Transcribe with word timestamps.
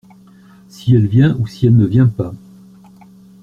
Si 0.67 0.95
elle 0.95 1.05
vient 1.05 1.37
ou 1.39 1.45
si 1.45 1.67
elle 1.67 1.77
ne 1.77 1.85
vient 1.85 2.07
pas. 2.07 2.33